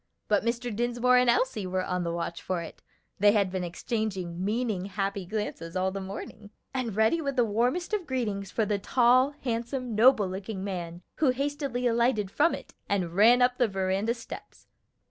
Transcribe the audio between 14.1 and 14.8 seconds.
steps.